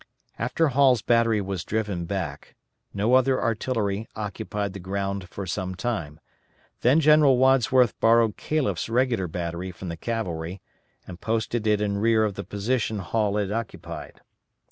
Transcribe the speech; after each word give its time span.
After 0.39 0.69
Hall's 0.69 1.03
battery 1.03 1.41
was 1.41 1.63
driven 1.63 2.05
back, 2.05 2.55
no 2.91 3.13
other 3.13 3.39
artillery 3.39 4.07
occupied 4.15 4.73
the 4.73 4.79
ground 4.79 5.29
for 5.29 5.45
some 5.45 5.75
time, 5.75 6.19
then 6.81 6.99
General 6.99 7.37
Wadsworth 7.37 7.99
borrowed 7.99 8.35
Calef's 8.35 8.89
regular 8.89 9.27
battery 9.27 9.69
from 9.69 9.89
the 9.89 9.97
cavalry, 9.97 10.59
and 11.05 11.21
posted 11.21 11.67
it 11.67 11.81
in 11.81 11.99
rear 11.99 12.23
of 12.23 12.33
the 12.33 12.43
position 12.43 12.97
Hall 12.97 13.35
had 13.37 13.51
occupied. 13.51 14.21